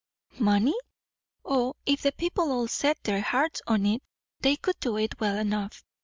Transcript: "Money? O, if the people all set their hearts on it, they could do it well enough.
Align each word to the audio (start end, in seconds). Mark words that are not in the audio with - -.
"Money? 0.39 0.73
O, 1.45 1.75
if 1.85 2.01
the 2.01 2.11
people 2.11 2.51
all 2.51 2.67
set 2.67 3.03
their 3.03 3.21
hearts 3.21 3.61
on 3.67 3.85
it, 3.85 4.01
they 4.39 4.55
could 4.55 4.79
do 4.79 4.97
it 4.97 5.19
well 5.19 5.37
enough. 5.37 5.83